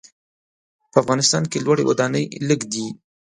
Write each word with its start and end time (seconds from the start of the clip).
په 0.91 0.97
افغانستان 1.03 1.43
کې 1.51 1.63
لوړې 1.65 1.83
ودانۍ 1.89 2.25
لږ 2.47 2.61
دي. 2.71 2.85